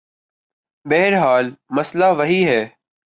[0.85, 1.45] بہرحال
[1.69, 2.61] مسئلہ وہی ہے۔